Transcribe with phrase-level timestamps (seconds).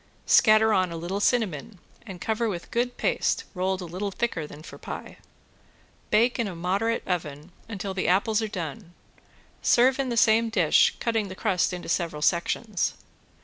[0.25, 4.63] Scatter on a little cinnamon and cover with good paste rolled a little thicker than
[4.63, 5.17] for pie.
[6.09, 8.95] Bake in a moderate oven until the apples are done,
[9.61, 12.95] serve in the same dish, cutting the crust into several sections.